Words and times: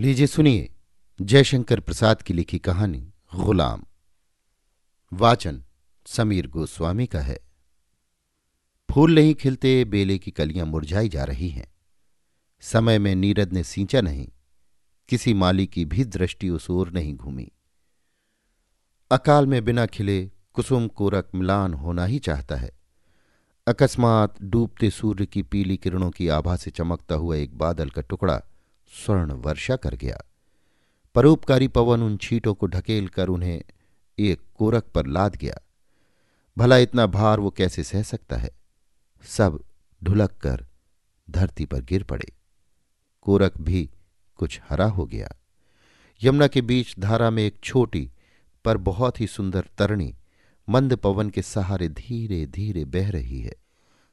लीजिए, 0.00 0.26
सुनिए 0.26 0.74
जयशंकर 1.22 1.80
प्रसाद 1.80 2.22
की 2.22 2.34
लिखी 2.34 2.58
कहानी 2.58 3.12
गुलाम। 3.34 3.84
वाचन 5.12 5.64
समीर 6.06 6.46
गोस्वामी 6.46 7.06
का 7.06 7.20
है। 7.20 7.38
फूल 8.90 9.14
नहीं 9.14 9.34
खिलते, 9.34 9.84
बेले 9.84 10.18
की 10.18 10.30
कलियाँ 10.30 10.66
मुरझाई 10.66 11.08
जा 11.08 11.24
रही 11.24 11.48
हैं। 11.48 11.74
समय 12.60 12.98
में 12.98 13.14
नीरद 13.14 13.52
ने 13.52 13.64
सींचा 13.64 14.00
नहीं, 14.00 14.28
किसी 15.08 15.34
माली 15.34 15.66
की 15.66 15.84
भी 15.84 16.04
दृष्टि 16.04 16.48
उस 16.48 16.70
ओर 16.70 16.90
नहीं 16.90 17.14
घूमी। 17.14 17.52
अकाल 19.10 19.46
में 19.46 19.64
बिना 19.64 19.86
खिले 19.86 20.30
कुसुम 20.52 20.88
कोरक 20.88 21.28
मिलान 21.34 21.74
होना 21.74 22.04
ही 22.04 22.18
चाहता 22.18 22.56
है। 22.56 22.70
अकस्मात 23.66 24.42
डूबते 24.42 24.90
सूर्य 24.90 25.26
की 25.26 25.42
पीली 25.42 25.76
किरणों 25.76 26.10
की 26.10 26.28
आभा 26.28 26.56
से 26.56 26.70
चमकता 26.70 27.14
हुआ 27.14 27.36
एक 27.36 27.58
बादल 27.58 27.90
का 27.90 28.02
टुकड़ा 28.02 28.42
स्वर्ण 28.88 29.32
वर्षा 29.32 29.76
कर 29.76 29.94
गया। 29.94 30.22
परोपकारी 31.14 31.68
पवन 31.68 32.02
उन 32.02 32.16
छीटों 32.16 32.54
को 32.54 32.66
ढकेल 32.66 33.08
कर 33.08 33.28
उन्हें 33.28 33.62
एक 34.18 34.40
कोरक 34.54 34.84
पर 34.84 35.06
लाद 35.06 35.36
गया। 35.36 35.58
भला 36.58 36.76
इतना 36.76 37.06
भार 37.06 37.40
वो 37.40 37.50
कैसे 37.50 37.84
सह 37.84 38.02
सकता 38.02 38.36
है? 38.36 38.50
सब 39.22 39.64
ढुलक 40.04 40.30
कर 40.30 40.66
धरती 41.30 41.64
पर 41.64 41.80
गिर 41.80 42.02
पड़े। 42.02 42.32
कोरक 43.22 43.60
भी 43.60 43.90
कुछ 44.36 44.60
हरा 44.68 44.86
हो 44.86 45.06
गया। 45.06 45.28
यमुना 46.22 46.46
के 46.46 46.60
बीच 46.60 46.98
धारा 46.98 47.30
में 47.30 47.42
एक 47.42 47.60
छोटी 47.64 48.10
पर 48.64 48.76
बहुत 48.76 49.20
ही 49.20 49.26
सुंदर 49.26 49.60
तरणी 49.78 50.14
मंद 50.68 50.96
पवन 50.96 51.30
के 51.30 51.42
सहारे 51.42 51.88
धीरे 51.88 52.46
धीरे 52.46 52.84
बह 52.84 53.10
रही 53.10 53.40
है। 53.40 53.54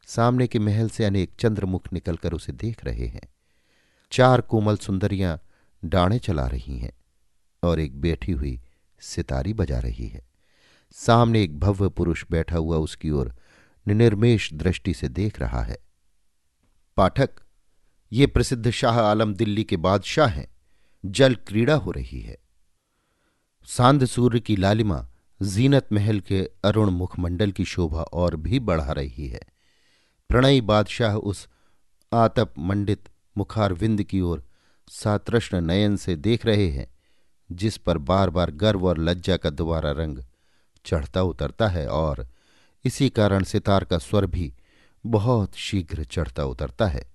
सामने 0.08 0.47
के 0.47 0.59
महल 0.59 0.89
से 0.89 1.05
अनेक 1.05 1.33
चंद्रमुख 1.39 1.94
निकलकर 1.94 2.33
उसे 2.33 2.52
देख 2.52 2.85
रहे 2.85 3.08
हैं। 3.08 3.32
चार 4.13 4.41
कोमल 4.41 4.77
सुंदरियाँ 4.77 5.41
डाणे 5.85 6.20
चला 6.20 6.48
रही 6.48 6.80
हैं 6.80 6.91
और 7.63 7.80
एक 7.80 8.02
बैठी 8.02 8.31
हुई 8.31 8.61
सितारी 9.00 9.53
बजा 9.53 9.80
रही 9.80 10.08
है। 10.08 10.28
सामने 10.92 11.44
एक 11.44 11.59
भव्य 11.59 11.89
पुरुष 11.89 12.25
बैठा 12.31 12.55
हुआ 12.55 12.78
उसकी 12.78 13.09
ओर 13.09 13.36
निर्मेश 13.88 14.53
दृष्टि 14.53 14.94
से 14.94 15.09
देख 15.09 15.39
रहा 15.39 15.61
है। 15.61 15.78
पाठक, 16.97 17.30
ये 18.11 18.28
प्रसिद्ध 18.28 18.72
शाह 18.72 19.00
आलम 19.00 19.33
दिल्ली 19.33 19.64
के 19.64 19.78
बादशाह 19.78 20.27
हैं। 20.27 20.55
जल 21.05 21.36
क्रीड़ा 21.36 21.75
हो 21.75 21.92
रही 21.92 22.22
है। 22.22 22.38
सांध 23.66 24.05
सूर्य 24.05 24.39
की 24.39 24.55
लालिमा 24.55 25.09
जीनत 25.42 25.88
महल 25.94 26.20
के 26.20 26.50
अरुण 26.66 26.89
मुखमंडल 26.89 27.52
की 27.52 27.66
शोभा 27.66 28.02
और 28.02 28.36
भी 28.36 28.59
बढ़ा 28.59 28.92
रही 28.92 29.27
है। 29.27 29.42
प्रणयी 30.30 30.61
बादशाह 30.61 31.16
उस 31.16 31.48
आतप 32.14 32.53
मंडित 32.59 33.09
मुखारविंद 33.38 34.03
की 34.03 34.22
ओर 34.22 34.44
सातृष्ण 34.89 35.62
नयन 35.62 35.98
से 35.98 36.16
देख 36.16 36.45
रहे 36.45 36.70
हैं, 36.70 36.88
जिस 37.52 37.78
पर 37.78 37.98
बार 37.98 38.30
बार 38.30 38.52
गर्व 38.52 38.88
और 38.88 38.98
लज्जा 38.98 39.38
का 39.38 39.50
दोबारा 39.50 39.92
रंग 39.92 40.20
चढ़ता 40.86 41.22
उतरता 41.22 41.67
है 41.67 41.88
और 41.88 42.28
इसी 42.86 43.09
कारण 43.09 43.44
सितार 43.44 43.84
का 43.84 43.98
स्वर 43.98 44.26
भी 44.26 44.54
बहुत 45.06 45.56
शीघ्र 45.56 46.04
चढ़ता 46.04 46.45
उतरता 46.45 46.88
है। 46.88 47.11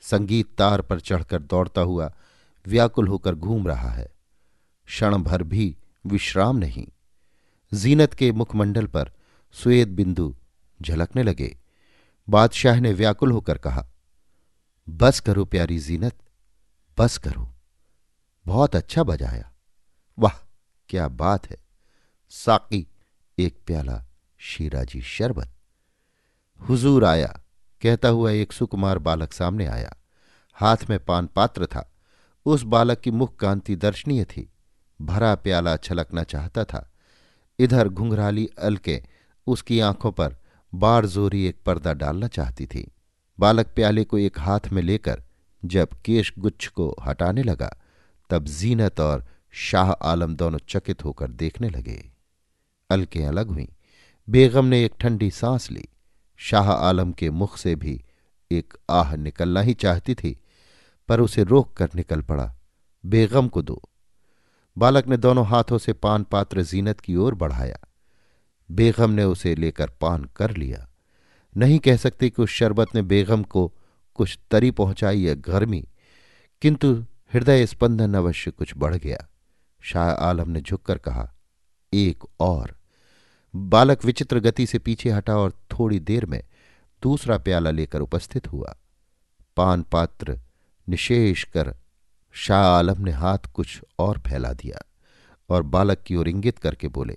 संगीत 0.00 0.56
तार 0.58 0.82
पर 0.82 1.00
चढ़कर 1.00 1.42
दौड़ता 1.42 1.80
हुआ 1.80 2.12
व्याकुल 2.66 3.08
होकर 3.08 3.34
घूम 3.34 3.68
रहा 3.68 3.90
है। 3.90 4.12
क्षण 4.86 5.16
भर 5.16 5.42
भी 5.42 5.76
विश्राम 6.06 6.56
नहीं। 6.56 6.88
जीनत 7.74 8.14
के 8.14 8.32
मुखमंडल 8.32 8.86
पर 8.86 9.12
श्वेत 9.52 9.88
बिंदु 9.88 10.36
झलकने 10.82 11.22
लगे। 11.22 11.58
बादशाह 12.28 12.80
ने 12.80 12.92
व्याकुल 12.92 13.32
होकर 13.32 13.58
कहा 13.58 13.88
बस 14.88 15.20
करो 15.20 15.44
प्यारी 15.44 15.78
जीनत, 15.78 16.18
बस 16.98 17.18
करो। 17.18 17.54
बहुत 18.46 18.76
अच्छा 18.76 19.02
बजाया 19.02 19.52
वाह, 20.18 20.46
क्या 20.88 21.08
बात 21.08 21.50
है। 21.50 21.56
साकी, 22.30 22.88
एक 23.38 23.58
प्याला 23.66 24.04
शीराजी 24.38 25.02
शरबत। 25.02 25.48
हुजूर 26.68 27.04
आया, 27.04 27.40
कहता 27.82 28.08
हुआ 28.08 28.30
एक 28.30 28.52
सुकुमार 28.52 28.98
बालक 28.98 29.32
सामने 29.32 29.66
आया। 29.66 29.94
हाथ 30.54 30.76
में 30.90 31.04
पान 31.04 31.26
पात्र 31.26 31.66
था। 31.66 31.92
उस 32.46 32.62
बालक 32.62 33.00
की 33.00 33.10
मुख 33.10 33.36
कांति 33.36 33.76
दर्शनीय 33.76 34.24
थी। 34.24 34.52
भरा 35.02 35.34
प्याला 35.34 35.76
छलकना 35.76 36.22
चाहता 36.22 36.64
था। 36.64 36.92
इधर 37.58 37.88
घुंघराली 37.88 38.46
अलके 38.46 39.04
उसकी 39.46 39.80
आँखों 39.80 40.12
पर 40.12 40.36
बार 40.74 41.06
जोरी 41.06 41.46
एक 41.46 41.62
पर्दा 41.66 41.92
डालना 41.92 42.28
चाहती 42.28 42.66
थी। 42.66 42.92
बालक 43.42 43.66
प्याले 43.66 44.04
को 44.04 44.18
एक 44.18 44.38
हाथ 44.38 44.60
में 44.72 44.82
लेकर 44.82 45.22
जब 45.64 45.88
केश 46.04 46.34
गुच्छ 46.38 46.68
को 46.68 46.96
हटाने 47.06 47.42
लगा, 47.42 47.82
तब 48.30 48.44
जीनत 48.44 49.00
और 49.00 49.26
शाह 49.50 49.90
आलम 49.90 50.36
दोनों 50.36 50.58
चकित 50.68 51.04
होकर 51.04 51.30
देखने 51.30 51.68
लगे। 51.68 52.10
अलकें 52.90 53.26
अलग 53.26 53.48
हुई। 53.48 53.68
बेगम 54.28 54.64
ने 54.64 54.84
एक 54.84 54.92
ठंडी 55.00 55.30
सांस 55.30 55.70
ली। 55.70 55.88
शाह 56.36 56.70
आलम 56.70 57.12
के 57.12 57.30
मुख 57.30 57.58
से 57.58 57.74
भी 57.74 58.04
एक 58.52 58.74
आह 58.90 59.16
निकलना 59.16 59.60
ही 59.60 59.74
चाहती 59.74 60.14
थी, 60.14 60.40
पर 61.08 61.20
उसे 61.20 61.44
रोक 61.44 61.72
कर 61.72 61.88
निकल 61.94 62.22
पड़ा। 62.22 62.54
बेगम 63.06 63.48
को 63.48 63.62
दो। 63.62 63.82
बालक 64.78 65.06
ने 65.06 65.16
दोनों 65.16 65.46
हाथों 65.46 65.78
से 65.78 65.92
पान 65.92 66.24
पात्र 66.24 66.62
जीनत 66.62 67.00
की 67.00 67.16
ओर 67.16 67.34
बढ़ाया। 67.34 67.78
बेगम 68.70 69.10
ने 69.10 69.24
उसे 69.24 69.54
लेकर 69.54 69.90
पान 69.90 70.24
कर 70.24 70.56
लिया। 70.56 70.88
नहीं 71.56 71.78
कह 71.78 71.96
सकते 71.96 72.30
कि 72.30 72.42
उस 72.42 72.50
शरबत 72.50 72.94
ने 72.94 73.02
बेगम 73.02 73.42
को 73.42 73.72
कुछ 74.14 74.38
तरी 74.50 74.70
पहुंचाई 74.70 75.20
या 75.20 75.34
गर्मी, 75.34 75.84
किंतु 76.62 76.94
हृदय 77.34 77.66
स्पंदन 77.66 78.14
अवश्य 78.14 78.50
कुछ 78.50 78.72
बढ़ 78.76 78.94
गया। 78.94 79.26
शाह 79.80 80.10
आलम 80.10 80.50
ने 80.50 80.60
झुककर 80.60 80.98
कहा, 80.98 81.32
एक 81.92 82.24
और। 82.40 82.74
बालक 83.54 84.04
विचित्र 84.04 84.40
गति 84.40 84.66
से 84.66 84.78
पीछे 84.78 85.10
हटा 85.10 85.36
और 85.36 85.52
थोड़ी 85.72 85.98
देर 86.00 86.26
में 86.26 86.42
दूसरा 87.02 87.38
प्याला 87.38 87.70
लेकर 87.70 88.00
उपस्थित 88.00 88.46
हुआ। 88.52 88.74
पान 89.56 89.82
पात्र 89.82 90.38
निशेष 90.88 91.44
कर 91.44 91.74
शाह 92.34 92.64
आलम 92.66 93.00
ने 93.00 93.10
हाथ 93.10 93.50
कुछ 93.54 93.80
और 93.98 94.18
फैला 94.18 94.52
दिया 94.52 94.82
और 95.48 95.62
बालक 95.62 96.02
की 96.02 96.16
ओर 96.16 96.28
इंगित 96.28 96.58
करके 96.58 96.88
बोले, 96.88 97.14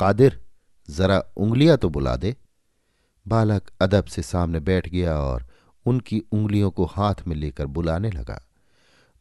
कादिर, 0.00 0.40
जरा 0.88 1.22
उंगलियाँ 1.36 1.76
तो 1.78 1.88
बुला 1.88 2.16
दे। 2.16 2.36
बालक 3.28 3.70
अदब 3.80 4.04
से 4.04 4.22
सामने 4.22 4.60
बैठ 4.60 4.88
गया 4.88 5.18
और 5.18 5.46
उनकी 5.86 6.22
उंगलियों 6.32 6.70
को 6.70 6.84
हाथ 6.86 7.26
में 7.26 7.34
लेकर 7.36 7.66
बुलाने 7.68 8.10
लगा। 8.10 8.40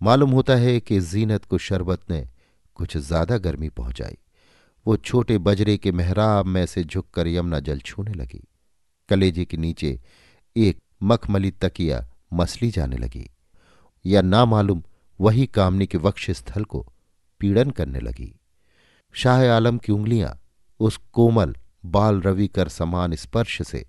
मालूम 0.02 0.32
होता 0.32 0.56
है 0.56 0.80
कि 0.80 1.00
जीनत 1.02 1.46
को 1.46 1.58
शरबत 1.58 2.10
ने 2.12 2.28
कुछ 2.78 2.98
ज़्यादा 2.98 3.38
गर्मी 3.38 3.70
पहुंचाई। 3.70 4.18
वो 4.86 4.98
छोटे 4.98 5.38
बजरे 5.38 5.78
के 5.78 5.92
मेहराब 5.92 6.46
में 6.46 6.66
से 6.66 6.84
झुककर 6.84 7.28
यमुना 7.28 7.60
जल 7.60 7.80
छूने 7.80 8.14
लगी। 8.14 8.44
कलेजे 9.10 9.46
के 9.46 9.58
नीचे 9.58 10.00
एक 10.56 10.80
मखमली 11.04 11.52
तकिया 11.52 12.06
मसली 12.34 12.70
जाने 12.72 12.98
लगी। 12.98 13.30
या 14.06 14.22
ना 14.22 14.46
मालूम 14.46 14.84
वही 15.20 15.46
कामनी 15.48 15.86
के 15.88 15.98
वक्ष 15.98 16.30
स्थल 16.32 16.64
को 16.64 16.86
पीड़न 17.42 17.72
करने 17.72 18.00
लगी। 18.00 18.34
शाह 19.14 19.50
आलम 19.52 19.78
की 19.78 19.92
उंगलियाँ 19.92 20.38
उस 20.80 20.98
कोमल 21.14 21.56
बाल 21.86 22.22
रवि 22.22 22.48
कर 22.48 22.68
समान 22.70 23.16
स्पर्श 23.16 23.62
से 23.62 23.86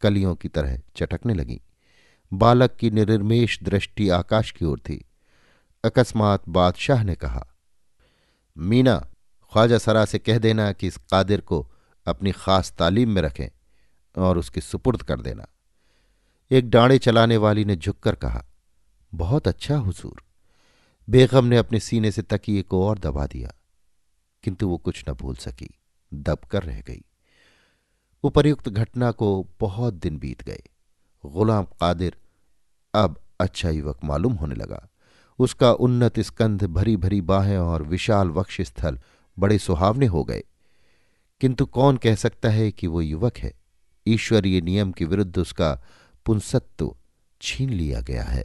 कलियों 0.00 0.34
की 0.34 0.48
तरह 0.48 0.80
चटकने 0.96 1.34
लगीं। 1.34 1.58
बालक 2.32 2.76
की 2.76 2.90
निर्मेश 2.90 3.58
दृष्टि 3.62 4.08
आकाश 4.08 4.50
की 4.50 4.64
ओर 4.64 4.78
थी। 4.78 5.04
अकस्मात 5.84 6.48
बादशाह 6.48 7.02
ने 7.02 7.14
कहा, 7.14 7.46
मीना, 8.56 8.98
ख्वाजा 9.52 9.78
सरा 9.78 10.04
से 10.04 10.18
कह 10.18 10.38
देना 10.38 10.72
कि 10.72 10.86
इस 10.86 10.96
कादिर 11.10 11.40
को 11.40 11.66
अपनी 12.06 12.32
खास 12.32 12.72
तालीम 12.72 13.10
में 13.10 13.22
रखें 13.22 13.48
और 14.16 14.38
उसकी 14.38 14.60
सुपुर्द 14.60 15.02
कर 15.02 15.20
देना। 15.20 15.46
एक 16.50 16.70
डाणे 16.70 16.98
चलाने 16.98 17.36
वाली 17.36 17.64
ने 17.64 17.76
झुककर 17.76 18.14
कहा, 18.14 18.44
बहुत 19.14 19.48
अच्छा 19.48 19.76
हुजूर। 19.76 20.22
बेगम 21.08 21.44
ने 21.44 21.56
अपने 21.56 21.80
सीने 21.80 22.10
से 22.10 22.22
तकिए 22.22 22.62
को 22.62 22.86
और 22.86 22.98
दबा 22.98 23.26
दिया, 23.26 23.52
किंतु 24.44 24.68
वो 24.68 24.78
कुछ 24.78 25.04
न 25.08 25.12
भूल 25.12 25.36
सकी, 25.36 25.70
दबकर 26.14 26.62
रह 26.62 26.80
गई। 26.80 27.04
उपर्युक्त 28.22 28.68
घटना 28.68 29.10
को 29.10 29.46
बहुत 29.60 29.94
दिन 29.94 30.18
बीत 30.18 30.42
गए। 30.42 30.62
गुलाम 31.26 31.64
कादिर 31.64 32.16
अब 32.94 33.20
अच्छा 33.40 33.70
युवक 33.70 33.98
मालूम 34.04 34.32
होने 34.32 34.54
लगा। 34.54 34.88
उसका 35.38 35.72
उन्नत 35.72 36.20
स्कंध 36.20 36.64
भरी 36.64 36.96
भरी 36.96 37.20
बाहें 37.20 37.58
और 37.58 37.82
विशाल 37.82 38.28
वक्ष 38.28 38.60
स्थल 38.60 39.00
बड़े 39.38 39.58
सुहावने 39.58 40.06
हो 40.06 40.24
गए। 40.24 40.42
किंतु 41.40 41.66
कौन 41.66 41.96
कह 41.96 42.14
सकता 42.14 42.48
है 42.48 42.70
कि 42.70 42.86
वो 42.86 43.00
युवक 43.00 43.38
है? 43.38 43.52
ईश्वरीय 44.08 44.60
नियम 44.60 44.92
के 44.92 45.04
विरुद्ध 45.04 45.38
उसका 45.38 45.82
पुंसत्व 46.26 46.96
छीन 47.42 47.70
लिया 47.70 48.00
गया 48.00 48.22
है। 48.22 48.44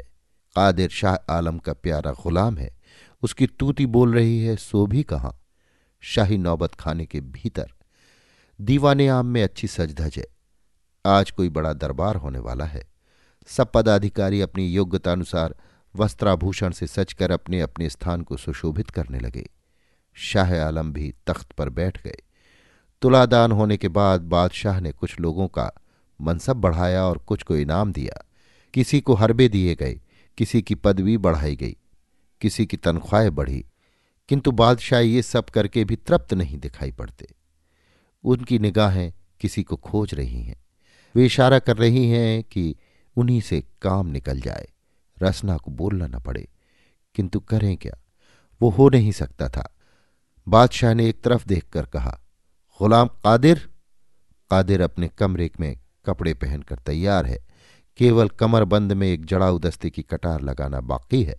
कादिर 0.56 0.90
शाह 0.90 1.16
आलम 1.16 1.58
का 1.58 1.74
प्यारा 1.74 2.12
गुलाम 2.12 2.58
है। 2.58 2.78
उसकी 3.22 3.48
तूती 3.48 3.86
बोल 3.86 4.14
रही 4.14 4.44
है, 4.46 4.56
सो 4.56 4.88
भी 4.88 5.04
कहाँ? 5.04 5.42
शाही 6.02 6.38
नौबत 6.38 6.76
खाने 6.76 7.06
के 7.06 7.22
भीतर 7.22 7.74
दीवाने 8.62 9.08
आम 9.08 9.26
में 9.26 9.44
अच्छी 9.44 9.68
सजधज 9.68 10.14
है 10.18 10.28
आज 11.06 11.32
कोई 11.32 11.50
बड़ा 11.50 11.74
दरबार 11.74 12.16
होने 12.16 12.40
वाला 12.40 12.66
है। 12.66 12.88
सब 13.48 13.72
पदाधिकारी 13.72 14.42
अपनी 14.42 14.68
योग्यतानुसार 14.68 15.56
वस्त्राभूषण 15.96 16.72
से 16.72 16.88
सचकर 16.88 17.32
अपने 17.32 17.62
अपने 17.62 17.90
स्थान 17.90 18.22
को 18.22 18.38
सुशोभित 18.38 18.90
करने 18.90 19.20
लगे। 19.20 19.50
शाह 20.14 20.62
आलम 20.62 20.94
भी 20.94 21.14
तख्त 21.28 21.52
पर 21.52 21.70
बैठ 21.70 22.04
गए। 22.04 22.18
तुलादान 23.02 23.52
होने 23.52 23.78
के 23.78 23.88
बाद 23.88 24.22
बादशाह 24.22 24.80
ने 24.80 24.92
कुछ 24.92 25.20
लोगों 25.20 25.48
का 25.48 25.72
मनसब 26.22 26.56
बढ़ाया 26.56 27.04
और 27.04 27.18
कुछ 27.18 27.44
को 27.44 27.56
इनाम 27.56 27.94
दिया। 27.94 28.26
किसी 28.74 29.02
को 29.02 29.14
हरबे 29.14 29.50
दिए 29.50 29.76
गए, 29.76 30.02
किसी 30.38 30.62
की 30.62 30.76
पदवी 30.76 31.18
बढ़ाई 31.18 31.56
गई, 31.56 31.78
किसी 32.42 32.66
की 32.66 32.78
तनख्वाहें 32.78 33.36
बढ़ी। 33.36 33.66
किंतु 34.30 34.52
बादशाह 34.52 35.00
ये 35.00 35.22
सब 35.22 35.46
करके 35.46 35.86
भी 35.86 35.96
तृप्त 35.96 36.34
नहीं 36.34 36.58
दिखाई 36.58 36.92
पड़ते। 36.92 37.28
उनकी 38.24 38.60
निगाहें 38.60 39.14
किसी 39.40 39.64
को 39.64 39.76
खोज 39.76 40.14
रही 40.14 40.44
हैं। 40.44 40.66
वे 41.16 41.26
इशारा 41.26 41.60
कर 41.60 41.78
रही 41.78 42.10
हैं 42.10 42.44
कि 42.44 42.76
उन्हीं 43.18 43.42
से 43.42 43.64
काम 43.82 44.08
निकल 44.08 44.40
जाए। 44.40 44.68
रसना 45.22 45.58
को 45.58 45.72
बोलना 45.72 46.08
न 46.08 46.20
पड़े। 46.20 46.50
किंतु 47.16 47.40
करें 47.40 47.78
क्या? 47.78 48.00
वो 48.62 48.70
हो 48.70 48.90
नहीं 48.90 49.12
सकता 49.12 49.50
था। 49.50 49.76
बादशाह 50.48 50.94
ने 50.94 51.10
एक 51.10 51.22
तरफ़ 51.22 51.48
देखकर 51.48 51.86
कहा, 51.86 52.22
गुलाम 52.80 53.08
कादिर? 53.08 53.70
कादिर 54.52 54.82
अपने 54.82 55.08
कमरे 55.08 55.52
में 55.60 55.80
कपड़े 56.06 56.34
पहनकर 56.34 56.76
तैयार 56.76 57.26
है। 57.26 57.46
केवल 57.98 58.30
कमरबंद 58.30 58.92
में 58.92 59.08
एक 59.08 59.26
जड़ाऊ 59.26 59.60
दस्ते 59.60 59.90
की 59.90 60.02
कटार 60.02 60.42
लगाना 60.42 60.82
बाकी 60.82 61.24
है, 61.24 61.36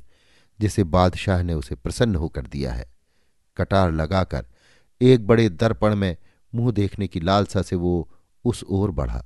जिसे 0.61 0.85
बादशाह 0.85 1.43
ने 1.43 1.55
उसे 1.55 1.75
प्रसन्न 1.75 2.17
होकर 2.17 2.43
दिया 2.43 2.73
है। 2.73 2.95
कटार 3.57 3.93
लगाकर 3.93 4.47
एक 5.03 5.27
बड़े 5.27 5.49
दर्पण 5.49 5.95
में 5.95 6.17
मुँह 6.55 6.73
देखने 6.73 7.09
की 7.09 7.21
लालसा 7.21 7.63
से 7.63 7.77
वो 7.77 8.09
उस 8.45 8.65
ओर 8.69 8.91
बढ़ा। 8.91 9.25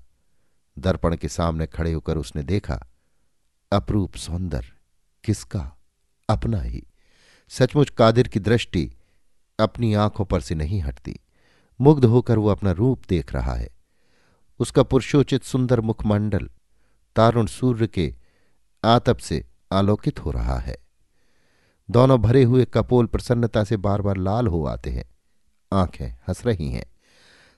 दर्पण 0.79 1.17
के 1.17 1.29
सामने 1.29 1.67
खड़े 1.67 1.93
होकर 1.93 2.17
उसने 2.17 2.43
देखा, 2.43 2.87
अप्रूप 3.73 4.15
सौंदर्य 4.15 4.73
किसका? 5.25 5.77
अपना 6.29 6.61
ही। 6.61 6.83
सचमुच 7.49 7.91
कादिर 7.91 8.29
की 8.29 8.41
दृष्टि 8.41 8.93
अपनी 9.61 9.95
आँखों 9.95 10.25
पर 10.25 10.41
से 10.41 10.55
नहीं 10.55 10.81
हटती। 10.81 11.21
मुग्ध 11.81 12.05
होकर 12.05 12.39
वो 12.39 12.49
अपना 12.49 12.71
रूप 12.71 13.03
देख 13.09 13.35
रहा 13.35 13.55
है। 13.55 13.69
उसका 14.59 14.83
पुरुषोचित 14.83 15.43
सुंदर 15.43 15.81
मुखमंडल 15.81 16.51
तारुण 17.17 17.47
सूर्य 17.47 17.87
के 17.87 18.15
आतप 18.85 19.17
से 19.17 19.47
आलोकित 19.73 20.21
हो 20.21 20.31
रहा 20.31 20.59
है। 20.59 20.77
दोनों 21.91 22.21
भरे 22.23 22.43
हुए 22.43 22.65
कपोल 22.65 23.07
प्रसन्नता 23.07 23.65
से 23.65 23.77
बार 23.77 24.03
बार 24.03 24.17
लाल 24.17 24.47
हो 24.47 24.65
आते 24.65 24.91
हैं। 24.91 25.11
आँखें 25.73 26.09
हंस 26.29 26.47
रही 26.47 26.71
हैं। 26.71 26.85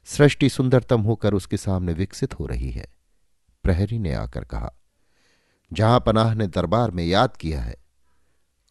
सृष्टि 0.08 0.48
सुंदरतम 0.48 1.00
होकर 1.00 1.34
उसके 1.34 1.56
सामने 1.56 1.92
विकसित 1.92 2.38
हो 2.40 2.46
रही 2.46 2.70
है। 2.70 2.86
प्रहरी 3.64 3.98
ने 3.98 4.12
आकर 4.14 4.44
कहा, 4.44 4.72
जहाँ 5.70 6.00
पनाह 6.00 6.34
ने 6.34 6.46
दरबार 6.46 6.90
में 6.90 7.04
याद 7.04 7.36
किया 7.36 7.60
है, 7.62 7.76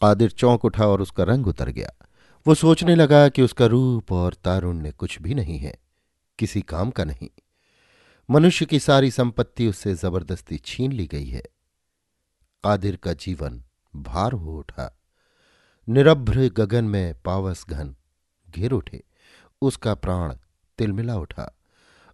कादिर 0.01 0.31
चौंक 0.31 0.65
उठा 0.65 0.87
और 0.87 1.01
उसका 1.01 1.23
रंग 1.23 1.47
उतर 1.47 1.69
गया। 1.69 1.91
वो 2.45 2.55
सोचने 2.55 2.95
लगा 2.95 3.27
कि 3.29 3.41
उसका 3.41 3.65
रूप 3.65 4.11
और 4.11 4.33
तारुण्य 4.33 4.91
कुछ 4.91 5.21
भी 5.21 5.33
नहीं 5.33 5.57
है, 5.59 5.77
किसी 6.39 6.61
काम 6.61 6.91
का 6.91 7.03
नहीं। 7.03 7.29
मनुष्य 8.29 8.65
की 8.65 8.79
सारी 8.79 9.11
संपत्ति 9.11 9.67
उससे 9.67 9.93
ज़बरदस्ती 9.93 10.57
छीन 10.57 10.91
ली 10.91 11.07
गई 11.07 11.25
है। 11.25 11.43
कादिर 12.63 12.95
का 12.95 13.13
जीवन 13.13 13.63
भार 13.95 14.31
हो 14.31 14.57
उठा। 14.57 14.95
निरभ्र 15.87 16.49
गगन 16.49 16.85
में 16.85 17.21
पावस 17.21 17.65
घन 17.69 17.95
घिर 18.47 18.71
उठे। 18.71 19.03
उसका 19.61 19.93
प्राण 19.95 20.35
तिलमिला 20.79 21.15
उठा 21.15 21.57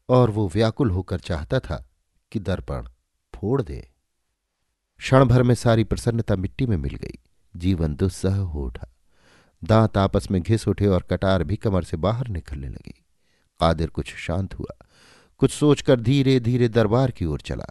और 0.10 0.30
वो 0.30 0.52
व्याकुल 0.54 0.92
होकर 0.92 1.20
चाहता 1.20 1.60
था 1.60 1.90
कि 2.32 2.40
दर्पण 2.40 2.88
फोड़ 3.36 3.62
दे। 3.62 3.92
क्षण 4.98 5.26
भर 5.26 5.44
में 5.44 5.56
सारी 5.56 5.84
प्रसन्नता 5.84 6.36
मिट्टी 6.36 6.66
में 6.66 6.78
मिल 6.78 6.96
गई। 6.96 7.20
जीवन 7.56 7.96
दुस्सह 7.96 8.36
हो 8.36 8.66
उठा। 8.66 8.88
दांत 9.64 9.98
आपस 9.98 10.32
में 10.32 10.42
घिस 10.42 10.68
उठे 10.68 10.88
और 10.88 11.02
कटार 11.02 11.44
भी 11.44 11.56
कमर 11.56 11.84
से 11.84 11.98
बाहर 11.98 12.28
निकलने 12.28 12.70
लगी। 12.70 13.06
कादिर 13.60 13.90
कुछ 13.90 14.16
शांत 14.16 14.54
हुआ। 14.54 14.86
कुछ 15.38 15.52
सोचकर 15.52 16.00
धीरे 16.00 16.40
धीरे 16.40 16.68
दरबार 16.70 17.12
की 17.12 17.26
ओर 17.26 17.42
चला। 17.42 17.66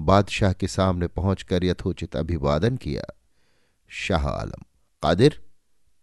बादशाह 0.00 0.52
के 0.52 0.68
सामने 0.68 1.06
पहुंचकर 1.06 1.64
यथोचित 1.64 2.16
अभिवादन 2.16 2.76
किया। 2.76 3.04
शाह 3.88 4.28
आलम, 4.28 4.62
कादिर, 5.02 5.42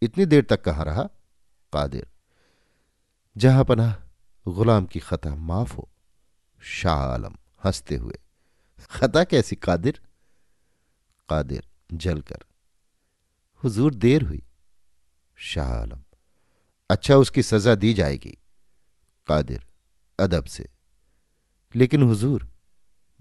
इतनी 0.01 0.25
देर 0.25 0.43
तक 0.43 0.61
कहाँ 0.61 0.85
रहा? 0.85 1.03
कादिर 1.73 2.07
जहाँ 3.39 3.65
पना 3.65 4.07
गुलाम 4.47 4.85
की 4.85 4.99
खता 4.99 5.35
माफ़ 5.35 5.73
हो 5.73 5.89
शाह 6.61 6.99
आलम 6.99 7.35
हँसते 7.65 7.95
हुए। 7.95 8.19
खता 8.89 9.23
कैसी? 9.23 9.55
कादिर? 9.55 10.01
कादिर 11.29 11.67
जलकर। 11.93 12.37
हुजूर 13.63 13.93
देर 13.93 14.21
हुई। 14.21 14.43
शाह 15.35 15.73
आलम 15.73 16.01
अच्छा 16.89 17.15
उसकी 17.15 17.43
सजा 17.43 17.75
दी 17.75 17.93
जाएगी। 17.93 18.37
कादिर 19.27 19.67
अदब 20.19 20.43
से। 20.43 20.69
लेकिन 21.75 22.03
हुजूर, 22.03 22.51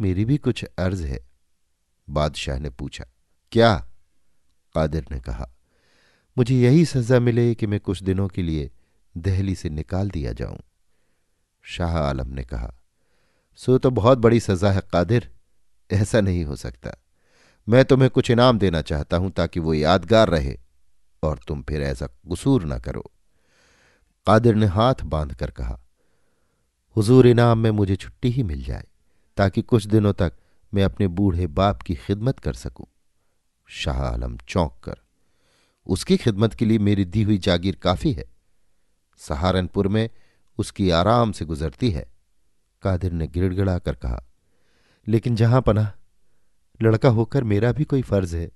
मेरी 0.01 0.25
भी 0.25 0.39
कुछ 0.39 0.65
अर्ज़ 0.65 1.05
है। 1.05 1.29
बादशाह 2.11 2.59
ने 2.59 2.71
पूछा, 2.71 3.05
क्या? 3.53 3.89
कादिर 4.75 5.07
ने 5.11 5.21
कहा, 5.21 5.51
मुझे 6.39 6.55
यही 6.55 6.85
सजा 6.85 7.21
मिले 7.21 7.55
कि 7.55 7.67
मैं 7.67 7.81
कुछ 7.81 8.03
दिनों 8.03 8.29
के 8.29 8.43
लिए 8.43 8.71
दहली 9.19 9.55
से 9.55 9.69
निकाल 9.71 10.11
दिया 10.11 10.33
जाऊँ। 10.33 10.59
शाह 11.65 11.99
आलम 11.99 12.29
ने 12.29 12.45
कहा, 12.45 12.73
सो 13.55 13.79
तो 13.79 13.91
बहुत 13.91 14.19
बड़ी 14.19 14.41
सजा 14.41 14.71
है, 14.71 14.83
कादिर। 14.93 15.31
ऐसा 15.91 16.21
नहीं 16.21 16.45
हो 16.45 16.57
सकता। 16.57 16.91
मैं 17.69 17.85
तुम्हें 17.85 18.11
कुछ 18.11 18.31
इनाम 18.31 18.59
देना 18.59 18.81
चाहता 18.83 19.17
हूँ 19.17 19.31
ताकि 19.31 19.61
वो 19.61 19.75
यादगार 19.75 20.29
रहे 20.29 20.57
और 21.23 21.41
तुम 21.49 21.63
फिर 21.63 21.83
ऐसा 21.83 22.07
कसूर 22.07 22.65
ना 22.65 22.79
करो। 22.79 23.11
कादिर 24.27 24.55
ने 24.55 24.67
हाथ 24.67 25.03
बांधकर 25.05 25.51
कहा, 25.51 25.79
हुजूर 26.97 27.27
इनाम 27.27 27.59
में 27.59 27.71
मुझे 27.71 27.97
छुट्टी 27.97 28.31
ही 28.31 28.43
मिल 28.43 28.63
जाए 28.65 28.87
ताकि 29.37 29.63
कुछ 29.63 29.87
दिनों 29.87 30.13
तक 30.13 30.33
मैं 30.73 30.85
अपने 30.85 31.09
बूढ़े 31.09 31.47
बाप 31.49 31.83
की 31.83 31.95
खिदमत 31.97 32.39
कर 32.39 32.53
सकूँ। 32.55 32.87
शाह 33.69 34.01
आलम 34.03 34.37
चौंक 34.39 34.73
कर, 34.85 34.97
उसकी 35.87 36.17
खिदमत 36.17 36.55
के 36.55 36.65
लिए 36.65 36.79
मेरी 36.79 37.05
दी 37.05 37.23
हुई 37.23 37.39
जागीर 37.39 37.77
काफ़ी 37.77 38.13
है। 38.13 38.25
सहारनपुर 39.21 39.89
में 39.89 40.09
उसकी 40.59 40.91
आराम 40.91 41.33
से 41.33 41.45
गुजरती 41.45 41.91
है। 41.91 42.07
कादिर 42.83 43.13
ने 43.13 43.27
गिड़गिड़ा 43.27 43.79
कर 43.79 43.95
कहा, 43.95 44.23
लेकिन 45.07 45.37
जहाँ 45.37 45.61
पना 45.63 45.93
लड़का 46.81 47.09
होकर 47.09 47.45
मेरा 47.45 47.73
भी 47.73 47.85
कोई 47.85 48.03
फ़र्ज़ 48.03 48.37
है। 48.37 48.51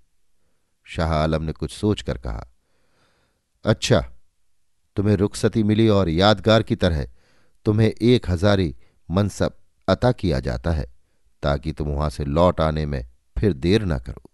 शाह 0.86 1.12
आलम 1.12 1.42
ने 1.42 1.52
कुछ 1.52 1.72
सोचकर 1.72 2.18
कहा 2.18 2.46
अच्छा 3.64 4.00
तुम्हें 4.96 5.16
रुखसती 5.16 5.62
मिली 5.62 5.88
और 5.88 6.08
यादगार 6.08 6.62
की 6.62 6.76
तरह 6.76 7.06
तुम्हें 7.66 7.88
एक 7.88 8.30
हजारी 8.30 8.74
मनसब 9.08 9.56
अता 9.88 10.12
किया 10.12 10.40
जाता 10.40 10.70
है, 10.70 10.86
ताकि 11.42 11.72
तुम 11.72 11.88
वहाँ 11.88 12.10
से 12.10 12.24
लौट 12.24 12.60
आने 12.60 12.84
में 12.86 13.04
फिर 13.38 13.52
देर 13.52 13.84
ना 13.84 13.98
करो। 13.98 14.30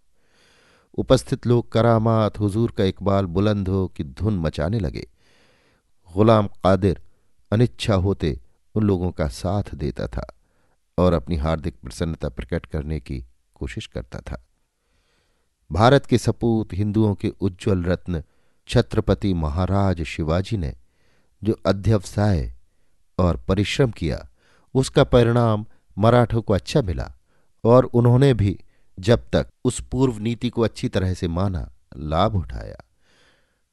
उपस्थित 0.98 1.46
लोग 1.46 1.70
करामात, 1.72 2.38
हुजूर 2.40 2.70
का 2.70 2.84
इकबाल 2.84 3.26
बुलंद 3.26 3.68
हो 3.68 3.86
कि 3.88 4.04
धुन 4.04 4.38
मचाने 4.38 4.78
लगे। 4.78 5.06
गुलाम 6.16 6.46
कादिर 6.46 7.00
अनिच्छा 7.52 7.94
होते 7.94 8.40
उन 8.74 8.84
लोगों 8.84 9.10
का 9.10 9.28
साथ 9.28 9.74
देता 9.74 10.06
था 10.06 10.34
और 10.98 11.12
अपनी 11.12 11.36
हार्दिक 11.36 11.74
प्रसन्नता 11.80 12.28
प्रकट 12.28 12.66
करने 12.66 13.00
की 13.00 13.24
कोशिश 13.54 13.86
करता 13.86 14.18
था। 14.18 14.46
भारत 15.72 16.06
के 16.06 16.18
सपूत 16.18 16.72
हिंदुओं 16.72 17.14
के 17.14 17.28
उज्ज्वल 17.28 17.84
रत्न 17.84 18.22
छत्रपति 18.68 19.34
महाराज 19.34 20.02
शिवाजी 20.02 20.56
ने 20.56 20.74
जो 21.44 21.56
अध्यवसाय 21.66 22.54
और 23.18 23.36
परिश्रम 23.36 23.90
किया, 23.90 24.28
उसका 24.74 25.04
परिणाम 25.04 25.66
मराठों 25.98 26.42
को 26.42 26.54
अच्छा 26.54 26.82
मिला 26.82 27.12
और 27.64 27.84
उन्होंने 27.84 28.34
भी 28.34 28.58
जब 28.98 29.28
तक 29.32 29.46
उस 29.64 29.80
पूर्व 29.80 30.18
नीति 30.18 30.50
को 30.50 30.62
अच्छी 30.62 30.88
तरह 30.88 31.14
से 31.14 31.28
माना, 31.28 31.72
लाभ 31.96 32.36
उठाया। 32.36 32.84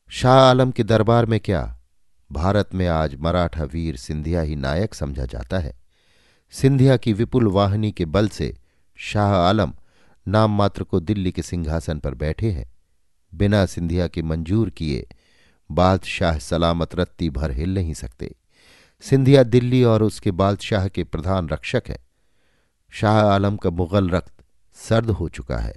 शाह 0.10 0.40
आलम 0.40 0.72
के 0.72 0.84
दरबार 0.84 1.26
में 1.26 1.40
क्या 1.40 1.80
भारत 2.36 2.70
में 2.74 2.88
आज 2.88 3.16
मराठा 3.16 3.64
वीर 3.64 3.96
सिंधिया 3.96 4.42
ही 4.42 4.56
नायक 4.56 4.94
समझा 4.94 5.26
जाता 5.26 5.60
है। 5.60 5.78
सिंधिया 6.52 6.98
की 6.98 7.14
विपुल 7.14 7.48
वाहिनी 7.48 7.92
के 7.92 8.06
बल 8.06 8.28
से 8.30 8.58
शाह 8.96 9.34
आलम 9.34 9.74
नाम 10.28 10.58
मात्र 10.58 10.84
को 10.84 11.00
दिल्ली 11.00 11.32
के 11.32 11.42
सिंहासन 11.42 12.00
पर 12.00 12.14
बैठे 12.14 12.52
हैं। 12.52 12.74
बिना 13.36 13.66
सिंधिया 13.66 14.08
के 14.08 14.22
मंजूर 14.22 14.70
किए 14.70 15.08
बादशाह 15.72 16.38
सलामत 16.38 16.96
रत्ती 16.96 17.30
भर 17.30 17.52
हिल 17.52 17.74
नहीं 17.74 17.94
सकते। 17.94 18.36
सिंधिया 19.02 19.44
दिल्ली 19.44 19.84
और 19.84 20.04
उसके 20.04 20.32
बादशाह 20.32 20.88
के 20.88 21.04
प्रधान 21.04 21.50
रक्षक 21.50 21.84
हैं। 21.88 22.06
शाह 22.90 23.22
आलम 23.22 23.58
का 23.58 23.70
मुगल 23.70 24.10
रक्त 24.10 24.34
सर्द 24.74 25.10
हो 25.10 25.30
चुका 25.30 25.58
है। 25.58 25.76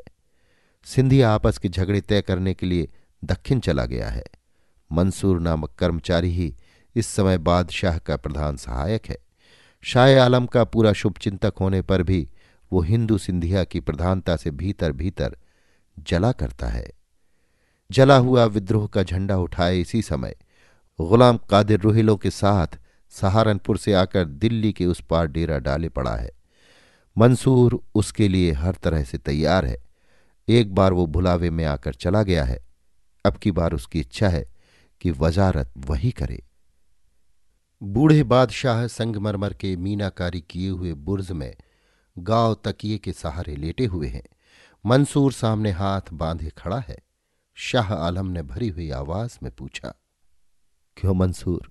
सिंधिया 0.84 1.30
आपस 1.30 1.58
के 1.58 1.68
झगड़े 1.68 2.00
तय 2.00 2.22
करने 2.22 2.54
के 2.54 2.66
लिए 2.66 2.88
दक्षिण 3.24 3.60
चला 3.60 3.84
गया 3.84 4.08
है। 4.08 4.24
मंसूर 4.92 5.40
नामक 5.40 5.70
कर्मचारी 5.78 6.30
ही 6.30 6.54
इस 6.96 7.06
समय 7.06 7.38
बादशाह 7.38 7.98
का 7.98 8.16
प्रधान 8.16 8.56
सहायक 8.56 9.06
है। 9.06 9.18
शाह 9.82 10.20
आलम 10.20 10.46
का 10.46 10.64
पूरा 10.64 10.92
शुभचिंतक 10.92 11.54
होने 11.60 11.82
पर 11.82 12.02
भी 12.02 12.28
वो 12.72 12.80
हिंदू 12.80 13.18
सिंधिया 13.18 13.64
की 13.64 13.80
प्रधानता 13.80 14.36
से 14.36 14.50
भीतर 14.50 14.92
भीतर 14.92 15.36
जला 15.98 16.32
करता 16.32 16.66
है। 16.66 16.90
जला 17.90 18.16
हुआ 18.16 18.44
विद्रोह 18.44 18.86
का 18.86 19.02
झंडा 19.02 19.36
उठाए 19.36 19.80
इसी 19.80 20.02
समय 20.02 20.36
गुलाम 21.00 21.36
कादिर 21.36 21.80
रोहिलो 21.80 22.16
के 22.16 22.30
साथ 22.30 22.66
सहारनपुर 23.10 23.78
से 23.78 23.92
आकर 23.92 24.24
दिल्ली 24.24 24.72
के 24.72 24.86
उस 24.86 25.02
पार 25.10 25.26
डेरा 25.26 25.58
डाले 25.58 25.88
पड़ा 25.88 26.16
है। 26.16 26.30
मंसूर 27.18 27.80
उसके 27.94 28.28
लिए 28.28 28.52
हर 28.52 28.74
तरह 28.74 29.04
से 29.04 29.18
तैयार 29.18 29.64
है। 29.64 29.76
एक 30.48 30.74
बार 30.74 30.92
वो 30.92 31.06
भुलावे 31.06 31.50
में 31.50 31.64
आकर 31.64 31.94
चला 31.94 32.22
गया 32.22 32.44
है। 32.44 32.58
अब 33.24 33.36
की 33.36 33.50
बार 33.50 33.72
उसकी 33.72 34.00
इच्छा 34.00 34.28
है 34.28 34.57
कि 35.00 35.10
वजारत 35.10 35.72
वही 35.78 36.10
करे। 36.10 36.42
बूढ़े 37.82 38.22
बादशाह 38.22 38.86
संगमरमर 38.86 39.54
के 39.54 39.76
मीनाकारी 39.76 40.40
किए 40.40 40.68
हुए 40.70 40.92
बुर्ज 40.92 41.32
में 41.32 41.54
गाँव 42.18 42.54
तकिए 42.64 42.98
के 42.98 43.12
सहारे 43.12 43.56
लेटे 43.56 43.86
हुए 43.86 44.08
हैं। 44.08 44.26
मंसूर 44.84 45.32
सामने 45.32 45.70
हाथ 45.70 46.12
बांधे 46.12 46.50
खड़ा 46.58 46.78
है। 46.78 46.98
शाह 47.54 47.94
आलम 47.94 48.26
ने 48.26 48.42
भरी 48.42 48.68
हुई 48.68 48.90
आवाज़ 48.90 49.38
में 49.42 49.52
पूछा, 49.52 49.94
क्यों 50.96 51.14
मंसूर? 51.14 51.70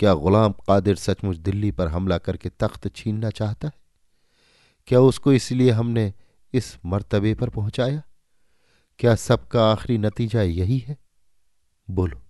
क्या 0.00 0.14
गुलाम 0.14 0.52
कादिर 0.52 0.96
सचमुच 0.96 1.36
दिल्ली 1.36 1.70
पर 1.70 1.88
हमला 1.88 2.18
करके 2.18 2.48
तख्त 2.48 2.88
छीनना 2.96 3.30
चाहता 3.30 3.68
है? 3.68 3.72
क्या 4.86 5.00
उसको 5.00 5.32
इसलिए 5.32 5.70
हमने 5.70 6.12
इस 6.52 6.76
मर्तबे 6.86 7.34
पर 7.34 7.48
पहुँचाया? 7.48 8.02
क्या 8.98 9.14
सबका 9.14 9.70
आखिरी 9.72 9.98
नतीजा 9.98 10.42
यही 10.42 10.78
है? 10.78 10.96
बोलो। 11.90 12.22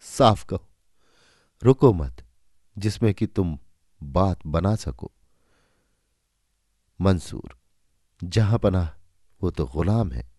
साफ़ 0.00 0.46
कहो। 0.46 0.68
रुको 1.62 1.92
मत, 1.92 2.24
जिसमें 2.78 3.14
कि 3.14 3.26
तुम 3.26 3.58
बात 4.02 4.38
बना 4.46 4.76
सको। 4.76 5.12
मंसूर, 7.00 7.58
जहाँ 8.24 8.58
पना 8.58 8.96
वो 9.42 9.50
तो 9.50 9.66
गुलाम 9.66 10.12
है। 10.12 10.30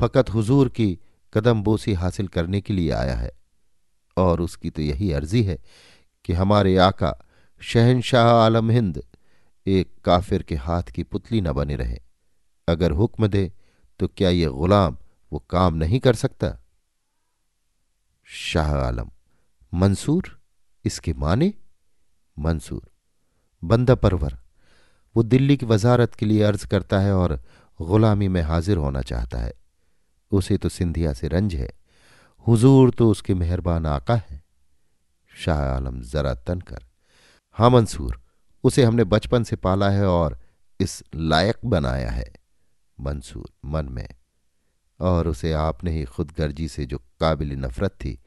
फकत 0.00 0.30
हुजूर 0.30 0.68
की 0.68 0.98
कदम 1.34 1.62
बोसी 1.62 1.92
हासिल 1.92 2.28
करने 2.28 2.60
के 2.60 2.72
लिए 2.72 2.90
आया 2.90 3.14
है। 3.14 3.32
और 4.16 4.40
उसकी 4.40 4.70
तो 4.70 4.82
यही 4.82 5.12
अर्जी 5.12 5.42
है 5.42 5.58
कि 6.24 6.32
हमारे 6.32 6.76
आका 6.76 7.24
शहनशाह 7.60 8.26
आलम 8.26 8.70
हिंद 8.70 9.02
एक 9.66 10.00
काफिर 10.04 10.42
के 10.42 10.54
हाथ 10.54 10.82
की 10.82 11.02
पुतली 11.02 11.40
न 11.40 11.52
बने 11.52 11.76
रहे। 11.76 11.98
अगर 12.68 12.90
हुक्म 12.90 13.26
दे 13.26 13.52
तो 13.98 14.08
क्या 14.08 14.30
ये 14.30 14.46
गुलाम 14.46 14.98
वो 15.32 15.38
काम 15.38 15.74
नहीं 15.74 16.00
कर 16.00 16.14
सकता? 16.14 16.65
शाह 18.28 18.74
आलम। 18.74 19.10
मंसूर, 19.74 20.40
इसके 20.84 21.12
माने 21.12 21.54
मंसूर। 22.38 22.90
बंदा 23.64 23.94
परवर, 23.94 24.38
वो 25.16 25.22
दिल्ली 25.22 25.56
की 25.56 25.66
वजारत 25.66 26.14
के 26.14 26.26
लिए 26.26 26.42
अर्ज़ 26.42 26.66
करता 26.66 26.98
है 26.98 27.14
और 27.14 27.40
गुलामी 27.82 28.28
में 28.28 28.42
हाजिर 28.42 28.76
होना 28.76 29.02
चाहता 29.02 29.38
है। 29.38 29.52
उसे 30.30 30.58
तो 30.58 30.68
सिंधिया 30.68 31.12
से 31.12 31.28
रंज 31.28 31.54
है। 31.54 31.70
हुजूर 32.46 32.90
तो 32.90 33.10
उसके 33.10 33.34
मेहरबान 33.34 33.86
आका 33.86 34.22
है। 34.30 34.44
शाह 35.36 35.58
आलम 35.58 36.00
जरा 36.02 36.34
तन 36.34 36.60
कर 36.60 36.84
हाँ 37.52 37.70
मंसूर, 37.70 38.20
उसे 38.64 38.84
हमने 38.84 39.04
बचपन 39.04 39.44
से 39.44 39.56
पाला 39.56 39.90
है 39.90 40.06
और 40.06 40.38
इस 40.80 41.02
लायक 41.14 41.56
बनाया 41.64 42.10
है। 42.10 42.34
मंसूर, 43.00 43.48
मन 43.64 43.88
में 43.88 44.08
और 45.00 45.28
उसे 45.28 45.52
आपने 45.52 45.90
ही 45.90 46.04
खुद 46.04 46.30
गर्जी 46.38 46.68
से 46.68 46.86
जो 46.86 46.98
काबिल 46.98 47.52
नफरत 47.52 47.90
थी, 47.90 48.18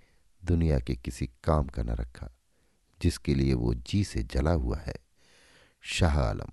दुनिया 0.45 0.79
के 0.79 0.95
किसी 0.95 1.29
काम 1.43 1.67
का 1.67 1.83
न 1.83 1.89
रखा, 1.89 2.29
जिसके 3.01 3.35
लिए 3.35 3.53
वो 3.53 3.73
जी 3.73 4.03
से 4.03 4.23
जला 4.23 4.51
हुआ 4.51 4.77
है। 4.77 4.95
शाह 5.81 6.19
आलम, 6.19 6.49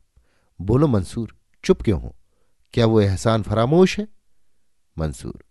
बोलो 0.60 0.86
मंसूर, 0.86 1.36
चुप 1.64 1.82
क्यों 1.82 2.02
हो? 2.02 2.16
क्या 2.72 2.86
वो 2.86 3.00
एहसान 3.00 3.42
फरामोश 3.42 3.98
है? 4.00 4.08
मंसूर, 4.98 5.44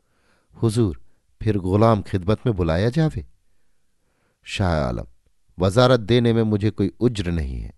हुजूर, 0.61 1.01
फिर 1.43 1.57
गुलाम 1.57 2.01
खिदमत 2.01 2.39
में 2.45 2.55
बुलाया 2.55 2.89
जावे। 2.89 3.25
शाह 4.43 4.73
आलम, 4.73 5.07
वजारत 5.59 5.99
देने 5.99 6.33
में 6.33 6.43
मुझे 6.43 6.69
कोई 6.69 6.91
उज्र 6.99 7.31
नहीं 7.31 7.61
है, 7.61 7.73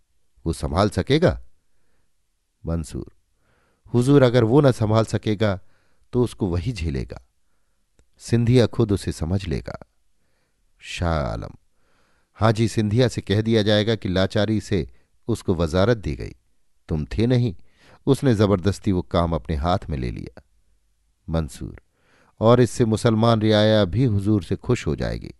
वो 0.45 0.53
संभाल 0.53 0.89
सकेगा? 0.89 1.41
मंसूर, 2.65 3.11
हुजूर 3.93 4.23
अगर 4.23 4.43
वो 4.43 4.61
न 4.61 4.71
संभाल 4.71 5.05
सकेगा 5.05 5.59
तो 6.13 6.23
उसको 6.23 6.47
वही 6.47 6.71
झेलेगा। 6.71 7.27
सिंधिया 8.17 8.65
खुद 8.65 8.91
उसे 8.91 9.11
समझ 9.11 9.47
लेगा। 9.47 9.79
शाह 10.79 11.19
आलम 11.19 11.55
हाजी 12.33 12.67
सिंधिया 12.67 13.07
से 13.07 13.21
कह 13.21 13.41
दिया 13.41 13.63
जाएगा 13.63 13.95
कि 13.95 14.09
लाचारी 14.09 14.61
से 14.61 14.89
उसको 15.27 15.55
वजारत 15.55 15.97
दी 15.97 16.15
गई। 16.15 16.35
तुम 16.89 17.05
थे 17.05 17.27
नहीं। 17.27 17.55
उसने 18.05 18.35
ज़बरदस्ती 18.35 18.91
वो 18.91 19.01
काम 19.01 19.33
अपने 19.33 19.55
हाथ 19.55 19.79
में 19.89 19.97
ले 19.97 20.11
लिया। 20.11 20.43
मंसूर। 21.29 21.81
और 22.39 22.61
इससे 22.61 22.85
मुसलमान 22.85 23.41
रियाया 23.41 23.85
भी 23.85 24.05
हुजूर 24.05 24.43
से 24.43 24.55
खुश 24.55 24.87
हो 24.87 24.95
जाएगी। 24.95 25.31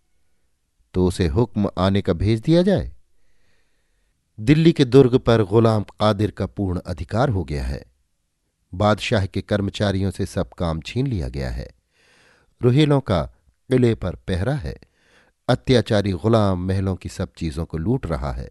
तो 0.94 1.06
उसे 1.06 1.26
हुक्म 1.26 1.70
आने 1.78 2.02
का 2.02 2.12
भेज 2.12 2.40
दिया 2.40 2.62
जाए? 2.62 2.92
दिल्ली 4.40 4.72
के 4.72 4.84
दुर्ग 4.84 5.16
पर 5.18 5.42
गुलाम 5.42 5.82
कादिर 5.82 6.30
का 6.30 6.46
पूर्ण 6.46 6.80
अधिकार 6.80 7.28
हो 7.28 7.44
गया 7.44 7.64
है। 7.64 7.84
बादशाह 8.74 9.26
के 9.26 9.42
कर्मचारियों 9.42 10.10
से 10.10 10.26
सब 10.26 10.48
काम 10.48 10.80
छीन 10.80 11.06
लिया 11.06 11.28
गया 11.28 11.50
है। 11.50 11.70
रुहेलों 12.62 13.00
का 13.00 13.22
किले 13.70 13.94
पर 13.94 14.14
पहरा 14.14 14.54
है। 14.54 14.76
अत्याचारी 15.48 16.12
गुलाम 16.12 16.66
महलों 16.66 16.96
की 16.96 17.08
सब 17.08 17.32
चीज़ों 17.36 17.64
को 17.64 17.78
लूट 17.78 18.06
रहा 18.06 18.32
है। 18.32 18.50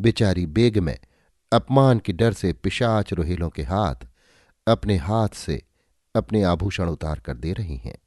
बेचारी 0.00 0.46
बेग 0.46 0.78
में 0.78 0.98
अपमान 1.52 1.98
के 1.98 2.12
डर 2.12 2.32
से 2.32 2.52
पिशाच 2.52 3.12
रोहिलों 3.12 3.50
के 3.50 3.62
हाथ 3.62 3.94
अपने 4.68 4.96
हाथ 4.96 5.28
से 5.28 5.62
अपने 6.16 6.42
आभूषण 6.42 6.88
उतार 6.88 7.18
कर 7.18 7.36
दे 7.36 7.52
रही 7.52 7.76
हैं। 7.76 7.98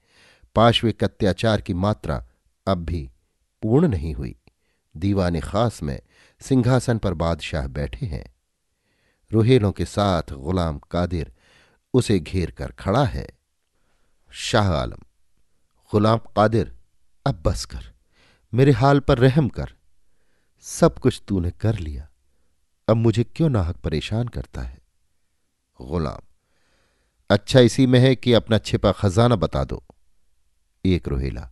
पार्श्विक 0.55 1.03
अत्याचार 1.03 1.62
की 1.62 1.74
मात्रा 1.74 2.27
अब 2.67 2.77
भी 2.77 3.10
पूर्ण 3.62 3.88
नहीं 3.88 4.13
हुई। 4.13 4.36
दीवान 4.98 5.39
खास 5.39 5.84
में 5.84 6.01
सिंहासन 6.41 6.98
पर 6.98 7.13
बादशाह 7.13 7.67
बैठे 7.67 8.05
हैं। 8.05 8.34
रोहेलों 9.31 9.71
के 9.71 9.86
साथ 9.86 10.33
गुलाम 10.33 10.77
कादिर 10.91 11.31
उसे 11.93 12.19
घेर 12.19 12.51
कर 12.51 12.71
खड़ा 12.71 13.03
है। 13.05 13.27
शाह 14.31 14.71
आलम, 14.71 15.01
गुलाम 15.91 16.17
कादिर, 16.36 16.75
अब 17.25 17.41
बस 17.45 17.65
कर, 17.65 17.83
मेरे 18.53 18.71
हाल 18.71 19.00
पर 19.00 19.17
रहम 19.17 19.50
कर। 19.50 19.74
सब 20.65 20.98
कुछ 21.00 21.21
तूने 21.27 21.51
कर 21.51 21.77
लिया, 21.77 22.07
अब 22.88 22.98
मुझे 22.98 23.24
क्यों 23.25 23.50
नाहक 23.50 23.77
परेशान 23.77 24.27
करता 24.27 24.62
है? 24.62 24.77
गुलाम 25.79 26.21
अच्छा 27.29 27.59
इसी 27.59 27.86
में 27.88 28.00
है 28.00 28.15
कि 28.15 28.33
अपना 28.33 28.57
छिपा 28.57 28.91
खजाना 28.91 29.36
बता 29.36 29.63
दो। 29.63 29.83
एक 30.86 31.07
रोहेला 31.07 31.50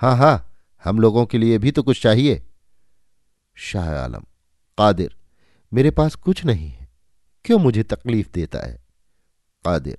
हाँ 0.00 0.16
हाँ 0.16 0.36
हम 0.84 0.98
लोगों 0.98 1.24
के 1.26 1.38
लिए 1.38 1.58
भी 1.58 1.70
तो 1.70 1.82
कुछ 1.82 2.02
चाहिए। 2.02 2.42
शाह 3.56 3.90
आलम, 3.94 4.24
कादिर, 4.78 5.16
मेरे 5.72 5.90
पास 5.90 6.14
कुछ 6.14 6.44
नहीं 6.44 6.68
है। 6.68 6.77
क्यों 7.48 7.58
मुझे 7.58 7.82
तकलीफ़ 7.82 8.28
देता 8.34 8.58
है? 8.66 8.78
कादिर, 9.64 9.98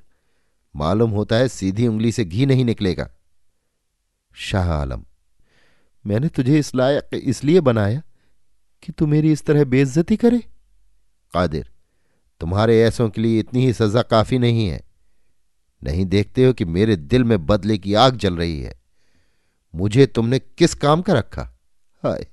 मालूम 0.76 1.12
होता 1.12 1.36
है 1.36 1.48
सीधी 1.48 1.88
उंगली 1.88 2.12
से 2.12 2.26
घी 2.26 2.46
नहीं 2.46 2.66
निकलेगा। 2.66 3.10
शाह 4.34 4.72
आलम, 4.72 5.04
मैंने 6.06 6.28
तुझे 6.28 6.60
इस 6.60 6.76
लायक 6.76 7.10
इसलिए 7.14 7.62
बनाया 7.62 8.02
कि 8.84 8.92
तू 8.92 9.08
मेरी 9.08 9.32
इस 9.32 9.46
तरह 9.46 9.64
बेइज्जती 9.64 10.18
करे? 10.18 10.40
कादिर, 11.34 11.72
तुम्हारे 12.42 12.82
ऐसों 12.82 13.10
के 13.10 13.22
लिए 13.22 13.40
इतनी 13.40 13.66
ही 13.66 13.74
सजा 13.74 14.02
काफ़ी 14.02 14.40
नहीं 14.40 14.68
है। 14.68 14.82
नहीं 15.84 16.06
देखते 16.06 16.46
हो 16.46 16.54
कि 16.54 16.66
मेरे 16.66 16.96
दिल 16.96 17.24
में 17.24 17.46
बदले 17.46 17.78
की 17.78 17.94
आग 17.94 18.16
जल 18.16 18.38
रही 18.38 18.62
है। 18.62 18.82
मुझे 19.76 20.06
तुमने 20.06 20.40
किस 20.40 20.74
काम 20.74 21.02
का 21.02 21.14
रखा? 21.14 21.60
हाय, 22.04 22.28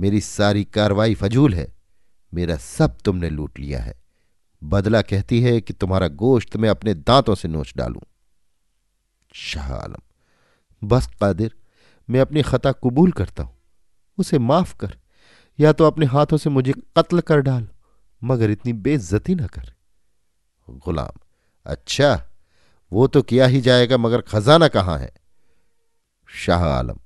मेरी 0.00 0.20
सारी 0.20 0.64
कार्रवाई 0.64 1.14
फजूल 1.14 1.54
है। 1.54 1.73
मेरा 2.34 2.56
सब 2.56 2.98
तुमने 3.04 3.30
लूट 3.30 3.58
लिया 3.58 3.80
है। 3.82 3.94
बदला 4.62 5.02
कहती 5.02 5.40
है 5.40 5.60
कि 5.60 5.72
तुम्हारा 5.72 6.08
गोश्त 6.08 6.56
मैं 6.56 6.68
अपने 6.68 6.94
दांतों 6.94 7.34
से 7.34 7.48
नोच 7.48 7.72
डालूं। 7.76 8.00
शाह 9.34 9.74
आलम 9.74 10.88
बस 10.88 11.06
कादिर, 11.20 11.54
मैं 12.10 12.20
अपनी 12.20 12.42
खता 12.42 12.72
कबूल 12.72 13.12
करता 13.12 13.42
हूँ। 13.42 13.56
उसे 14.18 14.38
माफ़ 14.38 14.76
कर, 14.76 14.96
या 15.58 15.72
तो 15.72 15.84
अपने 15.84 16.06
हाथों 16.06 16.36
से 16.36 16.50
मुझे 16.50 16.72
कत्ल 16.96 17.20
कर 17.20 17.40
डाल, 17.40 17.68
मगर 18.22 18.50
इतनी 18.50 18.72
बेइज्जती 18.72 19.34
ना 19.34 19.46
कर। 19.46 19.72
गुलाम 20.68 21.20
अच्छा 21.66 22.30
वो 22.92 23.06
तो 23.06 23.22
किया 23.22 23.46
ही 23.46 23.60
जाएगा, 23.60 23.96
मगर 23.96 24.20
खजाना 24.20 24.68
कहाँ 24.68 24.98
है? 24.98 25.12
शाह 26.28 26.64
आलम, 26.64 26.98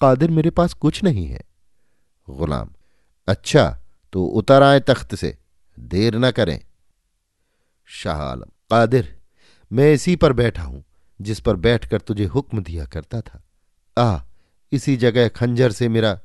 कादिर 0.00 0.30
मेरे 0.30 0.50
पास 0.50 0.72
कुछ 0.74 1.02
नहीं 1.04 1.26
है। 1.26 1.40
गुलाम 2.30 2.70
अच्छा 3.28 3.78
तो 4.12 4.24
उतर 4.24 4.62
आए 4.62 4.80
तख्त 4.80 5.14
से। 5.14 5.38
देर 5.78 6.14
न 6.14 6.30
करें। 6.30 6.60
शाह 7.86 8.22
आलम, 8.22 8.50
कादिर, 8.70 9.20
मैं 9.72 9.92
इसी 9.92 10.16
पर 10.16 10.32
बैठा 10.32 10.62
हूँ, 10.62 10.84
जिस 11.20 11.40
पर 11.40 11.56
बैठकर 11.56 12.00
तुझे 12.00 12.24
हुक्म 12.24 12.62
दिया 12.62 12.84
करता 12.84 13.20
था। 13.20 13.44
आ, 13.98 14.20
इसी 14.72 14.96
जगह 14.96 15.28
खंजर 15.28 15.72
से 15.72 15.88
मेरा 15.88 16.20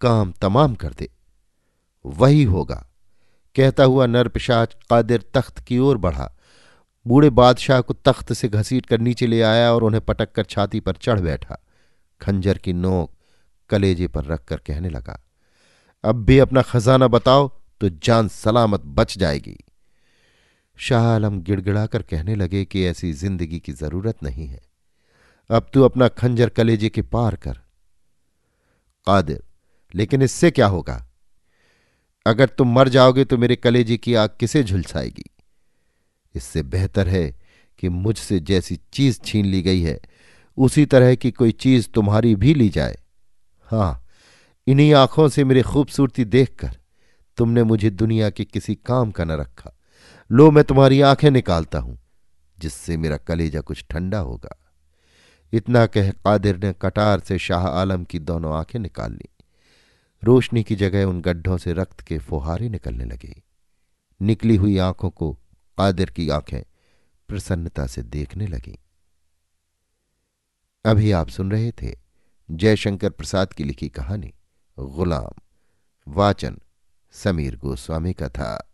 काम 0.00 0.32
तमाम 0.32 0.74
कर 0.74 0.92
दे। 0.92 1.10
वही 2.06 2.44
होगा। 2.44 2.90
कहता 3.56 3.84
हुआ 3.84 4.06
नरपिशाच 4.06 4.76
कादिर 4.90 5.30
तख्त 5.34 5.58
की 5.58 5.78
ओर 5.78 5.96
बढ़ा। 5.96 6.36
बूढ़े 7.06 7.30
बादशाह 7.30 7.80
को 7.80 7.94
तख्त 7.94 8.32
से 8.32 8.48
घसीट 8.48 8.86
कर 8.86 8.98
नीचे 8.98 9.26
ले 9.26 9.42
आया 9.42 9.72
और 9.72 9.82
उन्हें 9.82 10.00
पटक 10.00 10.32
कर 10.32 10.44
छाती 10.44 10.80
पर 10.80 10.92
चढ़ 10.92 11.20
बैठा। 11.20 11.58
खंजर 12.20 12.58
की 12.58 12.72
नोक 12.72 13.14
कलेजे 13.70 14.08
पर 14.08 14.24
रखकर 14.24 14.56
कहने 14.56 14.88
लगा 14.88 15.23
अब 16.04 16.24
भी 16.24 16.38
अपना 16.38 16.62
खजाना 16.62 17.08
बताओ 17.08 17.48
तो 17.80 17.88
जान 17.88 18.28
सलामत 18.28 18.82
बच 18.86 19.16
जाएगी। 19.18 19.56
शाह 20.78 21.04
आलम 21.04 21.40
गिड़गिड़ाकर 21.40 22.02
कहने 22.02 22.34
लगे 22.34 22.64
कि 22.64 22.84
ऐसी 22.86 23.12
ज़िंदगी 23.12 23.58
की 23.58 23.72
ज़रूरत 23.72 24.22
नहीं 24.22 24.46
है। 24.46 24.60
अब 25.50 25.70
तू 25.74 25.82
अपना 25.82 26.08
खंजर 26.08 26.48
कलेजे 26.48 26.88
के 26.88 27.02
पार 27.02 27.36
कर। 27.36 27.58
कादिर, 29.06 29.42
लेकिन 29.94 30.22
इससे 30.22 30.50
क्या 30.50 30.66
होगा? 30.66 31.04
अगर 32.26 32.46
तुम 32.48 32.74
मर 32.74 32.88
जाओगे 32.88 33.24
तो 33.24 33.38
मेरे 33.38 33.56
कलेजे 33.56 33.96
की 33.96 34.14
आग 34.14 34.36
किसे 34.40 34.62
झुलसाएगी? 34.64 35.30
इससे 36.34 36.62
बेहतर 36.62 37.08
है 37.08 37.26
कि 37.78 37.88
मुझसे 37.88 38.40
जैसी 38.40 38.78
चीज़ 38.92 39.20
छीन 39.24 39.46
ली 39.46 39.62
गई 39.62 39.82
है, 39.82 40.00
उसी 40.58 40.86
तरह 40.86 41.14
की 41.14 41.30
कोई 41.30 41.52
चीज़ 41.52 41.88
तुम्हारी 41.88 42.34
भी 42.36 42.54
ली 42.54 42.68
जाए। 42.68 42.98
हाँ 43.66 44.03
इन्हीं 44.66 44.94
आँखों 44.94 45.28
से 45.28 45.44
मेरी 45.44 45.62
खूबसूरती 45.62 46.24
देखकर 46.24 46.76
तुमने 47.36 47.62
मुझे 47.62 47.90
दुनिया 47.90 48.30
के 48.30 48.44
किसी 48.44 48.74
काम 48.74 49.10
का 49.10 49.24
न 49.24 49.30
रखा। 49.30 49.78
लो, 50.30 50.50
मैं 50.50 50.64
तुम्हारी 50.64 51.00
आँखें 51.00 51.30
निकालता 51.30 51.78
हूँ, 51.78 51.98
जिससे 52.58 52.96
मेरा 52.96 53.16
कलेजा 53.16 53.60
कुछ 53.60 53.84
ठंडा 53.90 54.18
होगा। 54.18 54.56
इतना 55.52 55.86
कह 55.86 56.10
कादिर 56.10 56.56
ने 56.56 56.74
कटार 56.82 57.20
से 57.20 57.38
शाह 57.38 57.66
आलम 57.66 58.04
की 58.04 58.18
दोनों 58.18 58.56
आँखें 58.56 58.78
निकाल 58.80 59.12
ली। 59.12 59.28
रोशनी 60.24 60.62
की 60.62 60.76
जगह 60.76 61.04
उन 61.04 61.20
गड्ढों 61.20 61.58
से 61.58 61.72
रक्त 61.72 62.00
के 62.00 62.18
फुहारे 62.18 62.68
निकलने 62.68 63.04
लगे। 63.04 63.42
निकली 64.22 64.56
हुई 64.56 64.78
आँखों 64.78 65.10
को 65.10 65.32
कादिर 65.78 66.10
की 66.10 66.28
आँखें 66.28 66.62
प्रसन्नता 67.28 67.86
से 67.86 68.02
देखने 68.02 68.46
लगी। 68.46 68.78
अभी 70.84 71.12
आप 71.12 71.28
सुन 71.28 71.50
रहे 71.50 71.72
थे 71.72 71.94
जयशंकर 72.50 73.10
प्रसाद 73.10 73.52
की 73.52 73.64
लिखी 73.64 73.88
कहानी। 73.88 74.32
गुलाम। 74.78 75.40
वाचन 76.08 76.58
समीर 77.12 77.56
गोस्वामी 77.56 78.12
का 78.12 78.28
था। 78.28 78.73